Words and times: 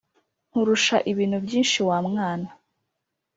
Nkurusha 0.49 0.95
ibintu 1.11 1.35
ibyinshi 1.41 1.79
wa 1.87 1.97
mwana 2.07 2.49